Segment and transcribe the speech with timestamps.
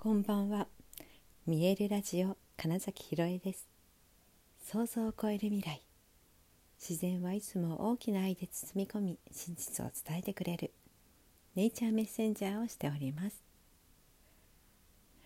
[0.00, 0.68] こんばんは。
[1.44, 3.66] 見えるラジオ金崎ひろえです。
[4.64, 5.82] 想像を超える未来。
[6.80, 10.70] 自然はいつも大きな愛で包み込み真実を伝えてくれる。
[11.56, 13.42] ネイチャーメッセンジャーをしております。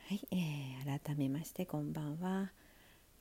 [0.08, 2.50] はい、えー、改めましてこんばんは。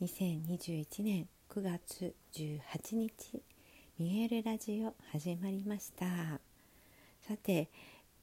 [0.02, 3.42] 2021年9月18日
[4.00, 6.06] 見えるラジオ始まりました。
[7.28, 7.68] さて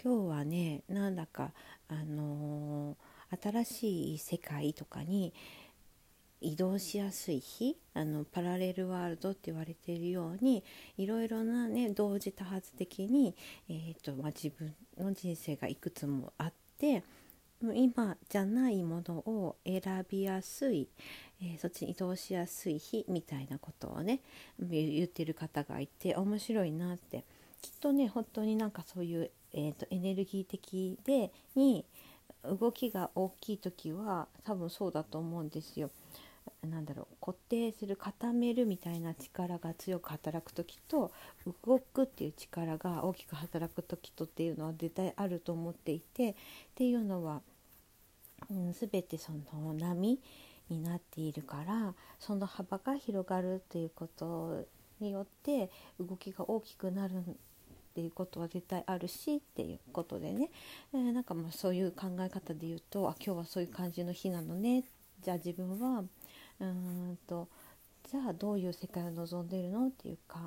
[0.02, 1.52] 今日はねなんだか
[1.88, 3.07] あのー
[3.42, 5.32] 新しい世界とかに
[6.40, 10.62] 移動しやすい日あのパラレルワールドって言われているように
[10.96, 13.34] いろいろなね同時多発的に、
[13.68, 17.02] えーとまあ、自分の人生がいくつもあって
[17.74, 20.88] 今じゃないものを選びやすい、
[21.42, 24.20] えー、そっちに移動しやすい日みたいなことをね
[24.60, 27.24] 言ってる方がいて面白いなって。
[27.60, 31.84] きっとね本当になんかそういう、えーとエネルギー的でに
[32.54, 35.90] 動きが大きい時は多分そうだと思うんですよ。
[36.66, 41.12] なんだろう固定する固めるみたいな力が強く働く時と
[41.66, 46.34] 動くっていう力が大きく働く時とっていうのは絶対あると思っていてっ
[46.74, 47.42] ていうのは、
[48.50, 50.18] うん、全てその波
[50.70, 54.64] になっているからその幅が広がるっていうこと
[55.00, 57.22] によって動きが大きくなる
[57.98, 60.50] っていうことは絶対あるしっていうことでね、
[60.94, 64.84] えー、なんかまあそういう考え方で言うとあ今日はそういう感じの日なのね
[65.20, 66.04] じゃあ自分は
[66.60, 67.48] うんと
[68.08, 70.38] じゃあどういう世界を望んでいるのっていうか、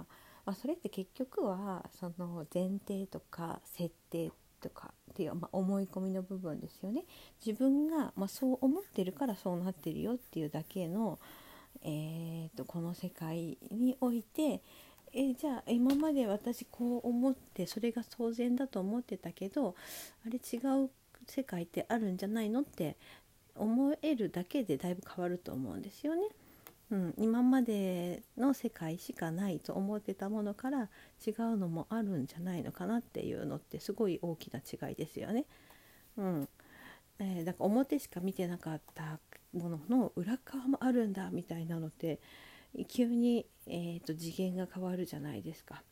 [0.45, 7.03] まあ、それって結局はその前提とか設定とかっていう、まあ、思い込みの部分ですよね。
[7.45, 11.19] 自分が、まあ、そう思ってるからそうなってるよっていうだけの、
[11.83, 14.61] えーとこの世界において
[15.13, 19.75] えじゃあ今まで私こう思ってそれが当然だと思ってたけど
[20.25, 20.89] あれ違う
[21.27, 22.95] 世界ってあるんじゃないのって
[23.55, 26.23] 思えるだけでだいぶ変わると思うんですよね。
[26.91, 30.89] うん、今までの世界しかないと思ってたものから
[31.25, 35.45] 違うのもあるんじゃないのかなっていうのってすごい大きな違いですよね。
[36.17, 36.49] うん
[37.19, 39.19] えー、だから表しか見てなかった
[39.53, 42.19] ものの裏側もあるんだみたいなのって
[42.87, 45.83] 急に、えーと、次元が変わるじゃないですか。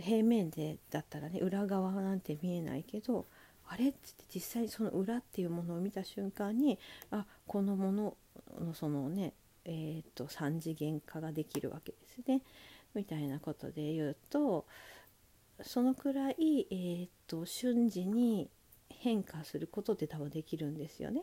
[0.00, 3.26] 平面でだったらね裏側なんて見えないけど
[3.68, 6.78] あれっつって実際その裏っていうものを見た瞬間に
[7.12, 8.16] あこのもの
[8.60, 9.34] のそのね
[9.64, 12.42] えーと、3次元化ができるわけですね。
[12.94, 14.66] みたいなことで言うと
[15.62, 18.50] そのくらい、えーと瞬時に
[18.88, 21.22] 変化することって多分できるんですよね。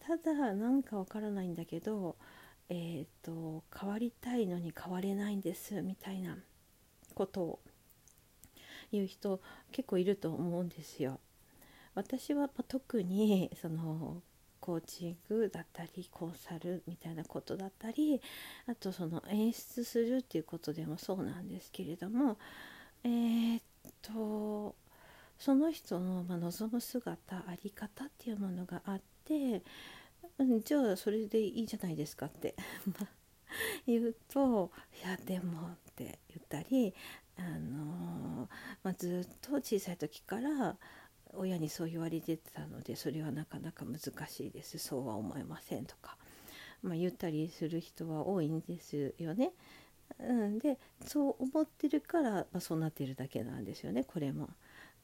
[0.00, 2.16] ただなんかわからないんだけど
[2.68, 6.36] えーと、変わりたいのに変われないんですみたいな
[7.14, 7.60] ことを
[8.92, 9.40] 言う人
[9.72, 11.20] 結構いると思うんですよ。
[11.94, 14.22] 私は特にその
[14.60, 18.20] コーチングだったりコンサルみたいなことだったり
[18.66, 22.38] あとその演出するっていうことでもそうなんですけれども
[23.02, 23.62] えー、っ
[24.02, 24.76] と
[25.38, 29.62] その人の、望む姿あり方っていうものがあって、
[30.64, 32.54] じゃあそれでいいじゃないですかって
[33.86, 34.70] 言うと
[35.04, 36.94] 「いやでも」って言ったり、
[37.36, 38.50] あのー、
[38.82, 40.78] まあ、ずっと小さい時から
[41.34, 46.16] 親にそう言われてたのでそれはなかなか難しいですそうは思えませんとか、
[46.82, 49.52] まあ、言ったりする人は多いんですよね。
[50.20, 54.48] うん、でそう思ってるから、まあ、そうなってるだけなんですよねこれも。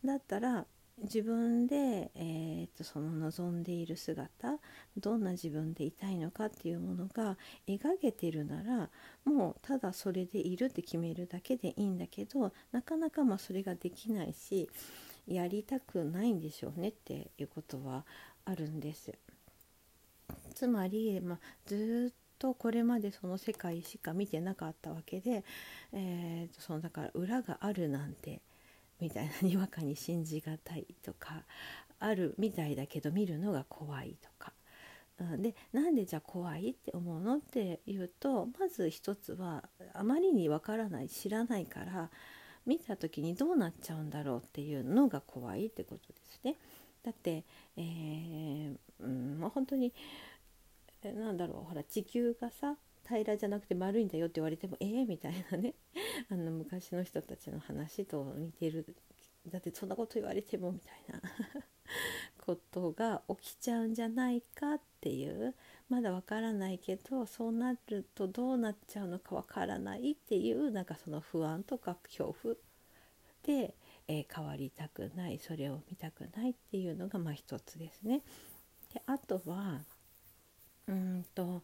[0.04, 0.66] だったら
[1.02, 4.58] 自分で、えー、とその望んでいる姿
[4.96, 8.90] どんな自分でいたいのかっていうものが描けてるなら
[9.24, 14.70] もうただそれでいるって決めるだけでいいんだけどなかなかまあそれができないし
[15.26, 18.04] やりたくないんでしょうねっていうことは
[18.44, 19.12] あるんです。
[20.54, 25.44] つまり、まあ、ずっとこれまでその世界しか見てなかったわけで、
[25.92, 28.40] えー、とそのだから裏があるなんて
[29.04, 31.42] みたいなにわかに信じがたいとか
[32.00, 34.52] あるみたいだけど見るのが怖いとか。
[35.38, 39.62] でなんでじゃあ怖いって思うのっていうとまず一つは
[39.92, 42.10] あまりにわからない知らないから
[42.66, 46.56] 見た時にどうなっちゃうんだろうっていうのが怖いってことですね。
[47.04, 47.44] だって、
[47.76, 49.92] えーうんまあ、本当に
[51.04, 52.76] なんだろうほら地球がさ
[53.08, 55.74] 平らじゃなくて丸いんだよって言われてもええー、みたいなね
[56.30, 58.86] あの昔の人たちの話と似てる
[59.46, 61.20] だってそんなこと言われてもみたいな
[62.38, 65.54] ことが起きちゃうんじゃないかっていう
[65.88, 72.54] まだわからないけどそうなるとどうなっちゃうのかわからないっていうなんかその不安とか恐怖
[73.42, 73.74] で、
[74.08, 78.22] えー、変わりたくないそれを見たくないっていうのがまあ一つですね。
[78.94, 79.82] であとは
[80.86, 81.62] うんと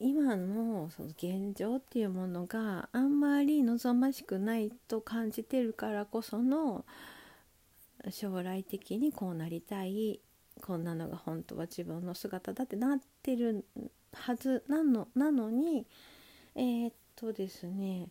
[0.00, 6.84] 今のその現状っていうものがあんまり望ましくないと感じてるからこその
[8.10, 10.20] 将来的にこうなりたい
[10.62, 13.64] こんなのが本当は自分の姿だってなってる
[14.12, 15.86] はずなのなのに
[16.54, 18.08] えー、っとですね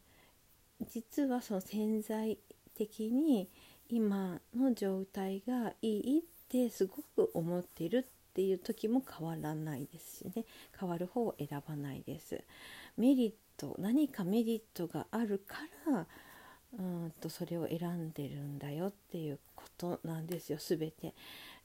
[0.90, 2.38] 実はその潜在
[2.76, 3.50] 的に
[3.90, 8.06] 今の状態がいいってすごく思ってる
[8.38, 10.46] っていう時も変わらないですしね。
[10.80, 12.44] 変わる方を選ばないです。
[12.96, 15.58] メリット何かメリットがあるか
[15.88, 16.06] ら
[16.78, 21.16] うんとそれを選んでるんだよっていうことなんですよ全て。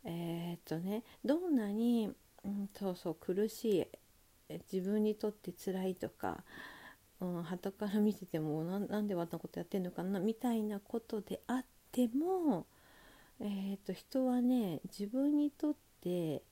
[0.07, 2.11] えー、っとねどんなに、
[2.43, 3.87] うん、そうそう苦し
[4.49, 6.43] い自分にとって辛いとか
[7.21, 12.67] うん、から見ててもなんであんなことやってんのかなみたいなことであっても、
[13.41, 16.43] えーと、人はね自分にとって、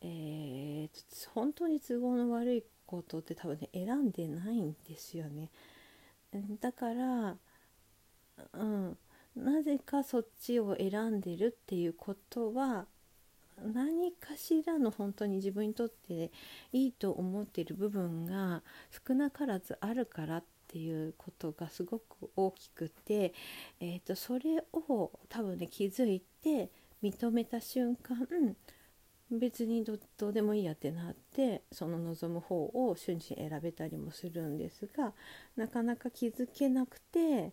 [0.00, 5.50] えー、本当に都合の悪いことって多分ね選んでないんですよね。
[6.60, 7.36] だから、
[8.52, 8.98] うん、
[9.34, 12.86] なぜかそっちを選んでるっていうことは
[13.64, 16.30] 何かしらの本当に自分にとって
[16.72, 18.62] いいと思っている部分が
[19.08, 23.32] 少なからずあるからっていうことがすごく大きくて、
[23.80, 26.70] えーと、それを多分ね気づいて
[27.02, 28.26] 認めた瞬間
[29.30, 35.12] 別にどどうでもいいやってなってその望む方を瞬時に選べたりもするんですが
[35.56, 37.52] なかなか気づけなくて。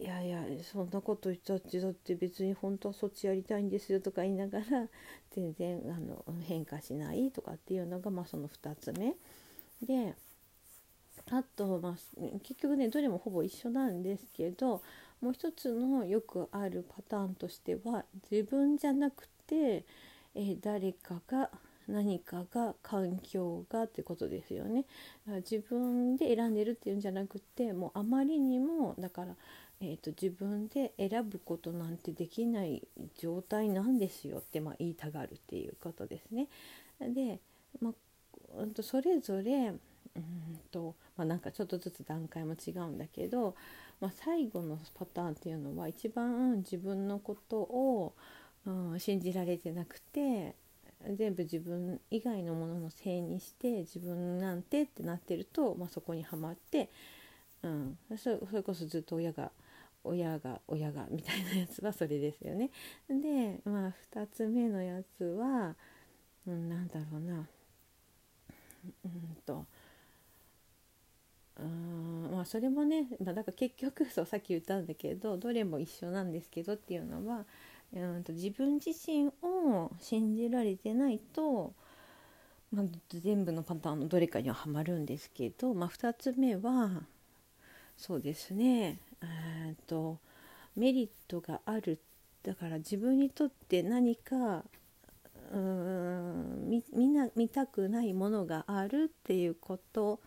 [0.00, 4.88] いやいやそんなこと言ったってだって別に本当はそっちやりたいんですよとか言いながら
[5.30, 9.14] 全然あの変化しないとかっていうのがまあその2つ目
[9.82, 10.14] で
[11.30, 14.82] あと、まあ、結局ねどれもほぼ一緒なんですけど
[15.20, 19.84] もう一つのよくあるパターンとしては自分じゃなくて、
[20.34, 21.50] えー、誰かが
[21.88, 24.84] 何かが環境がってことですよね
[25.26, 29.34] 自分で選んでるっていうんじゃなくてもうあまりにもだから
[29.84, 32.86] えーと、自分で選ぶことなんてできない
[33.18, 36.46] 状態なんですよって、まあ、言いたがるっていうことですね。
[37.00, 37.40] で、
[37.80, 37.92] まあ、
[38.80, 39.74] それぞれ
[40.14, 43.56] うんと、まあ、なんかちょっとずつ段階も違うんだけど、
[44.00, 48.14] まあ、最後のパターンっていうのは一番自分のことを、
[48.66, 50.54] うん、信じられてなくて
[51.16, 56.90] 全部自分以外のもののせいにして自分なんてってなってると、まあ、そこにはまって、
[57.62, 59.50] うん、それこそずっと親が
[60.04, 62.70] 親が親がみたいなやつは それですよね。
[63.08, 65.76] でまあ2つ目のやつは、
[66.46, 67.48] うん、なんだろうな
[69.04, 69.66] うんと
[71.58, 77.44] うんまあそれもね、まあ、だから結局そうさっき言ったんだけどどれも一緒なんですけどっていうのは
[77.94, 81.74] うんと自分自身を信じられてないと、
[82.72, 87.02] まあ、全部のパターンのどれかにははまるんですけど、まあ、2つ目は
[87.96, 90.18] そうですねえと
[90.74, 92.00] メリットがある。
[92.42, 94.64] だから自分にとって何か
[95.52, 100.20] うーん見見な見たくないものがあるっていうこと。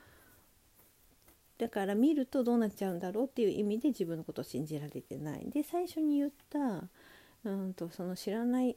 [1.57, 5.49] だから見るとどうなっちゃうんだろうっていう意味で自分のことを信じられてない。
[5.49, 6.83] で最初に言った
[7.45, 8.75] うんとその知らない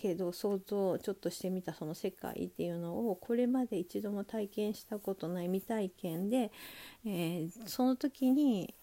[0.00, 6.50] けど想像ちょっとしてみたその世界っていうのをこれまで一度も体験したことない未体験で、
[7.06, 8.74] えー、その時に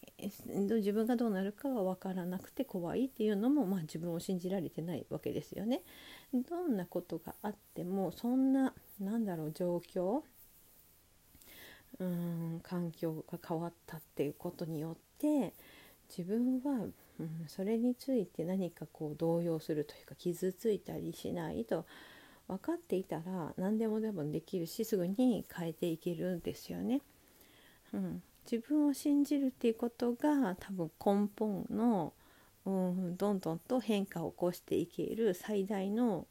[0.56, 5.82] 自分がどうなるかは分からなくて怖いっていうのも、まあ、自分を信じられてないわけですよね。
[6.34, 10.22] どんなことがあってもそんななんだろう状況
[12.00, 15.54] うん環境が変わったっていうことによって
[16.16, 16.88] 自分は、
[17.22, 21.86] うん、それについて何かこう動揺するというか傷ついたりしないと
[22.48, 27.02] 分かっていたら何でもでもできるしすぐに変えていけるんですよね。
[27.94, 30.92] うん、自分を信じるっていうことが多分
[31.28, 32.14] 根本の、
[32.66, 36.26] うん、どんどんと変化を起こしていける最大の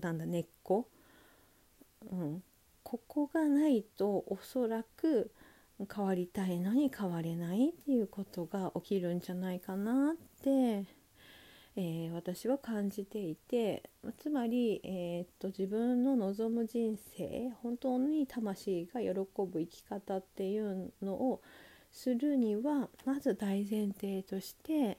[0.00, 0.88] なんだ根っこ、
[2.10, 2.42] うん、
[2.82, 5.30] ここがないとおそらく
[5.94, 10.84] 変わりたいのに変われないっていうことが起きるんじゃないかなって
[11.78, 13.82] えー、私は感じていて
[14.16, 21.42] つまり、えー、っと自分の望む人生本当に魂が喜ぶ生き方っていうのを
[21.92, 24.96] するにはまず大前提として、え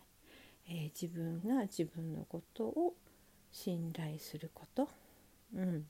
[0.69, 2.93] ー、自分が自分のことを
[3.51, 4.87] 信頼すること、
[5.55, 5.83] うん、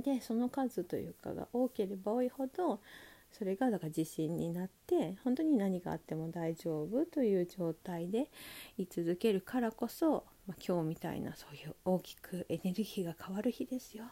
[0.00, 2.80] でその数というかが多ければ多いほど
[3.32, 8.30] それがだから自信になって本当に何があっても大丈夫という状態で
[8.76, 14.04] 居続けるからこそ、まあ、今日みたいなそういう大きくエネルギーが変わる日ですよ。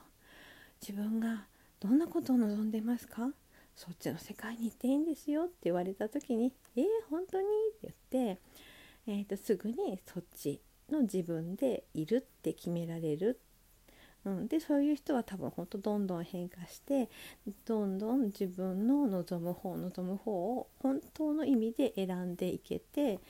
[0.80, 1.46] 自分が
[1.80, 3.30] どんなことを望んでますか？
[3.75, 7.46] そっちの世界に行っていいんですよって言われた時に「えー、本当に?」
[7.76, 8.40] って言って、
[9.06, 13.40] えーと、すぐにそっちの自分でいるって決められる、
[14.26, 17.09] うん、でそういう人は多分ほんとどんどん変化して
[17.64, 23.21] どんどん自分の望む方望む方を本当の意味で選んでいけて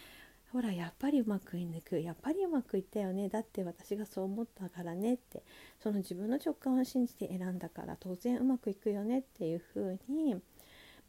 [0.53, 5.43] ほらやっぱりうまくいくやっぱりうまくいったよねだって私がそう思ったからねって
[5.83, 10.37] その自分の直感を信じて選んだから当然うまくいくよねっていう風に、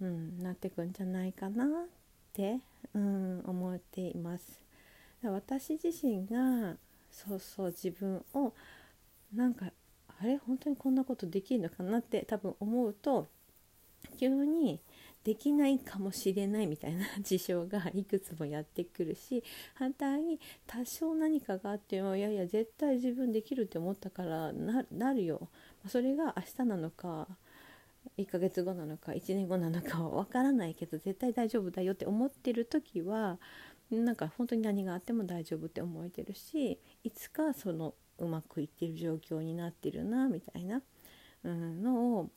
[0.01, 1.67] うん、なってくんじゃないかなっ
[2.33, 2.59] て、
[2.93, 4.61] うん、思っています。
[5.23, 6.75] 私自身が
[7.09, 8.53] そうそう自分を
[9.33, 9.67] なんか
[10.19, 13.27] あれ本当にこんなことできるのかなって多分思うと
[14.19, 14.79] 急に
[15.23, 19.43] できないかもしれないみたいな事象がいくつもやってくるし
[19.75, 25.49] 反対に多少何かがあってもいやいや絶対自分できるって思ったからなるよ。
[25.87, 27.27] それが明日なのか
[28.17, 33.37] 1ヶ月後なのか1年後なのかは分からないけど絶対大丈夫だよって思ってる時は
[33.91, 40.81] なんか本当に何があっても大丈夫って思えてるしいつかそのうまくいってる状況になってるなみたいな、
[41.43, 42.29] うん、のを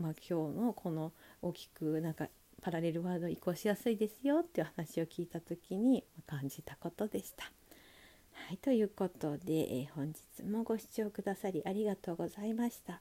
[0.00, 2.28] まあ、今日のこの大きくなんか
[2.62, 7.44] パラレルワード移行しやすいですよっていう話を聞いた時に感じたことでした。
[8.32, 13.00] はい、ということで、えー、本日もご視聴くださりありがとうございました。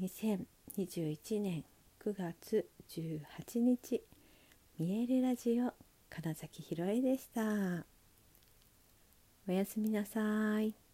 [0.00, 1.64] 2021年
[2.04, 4.02] 9月18日
[4.78, 5.72] 見えるラジオ
[6.10, 7.84] 金崎ひろえでした。
[9.48, 10.85] おやすみなさい。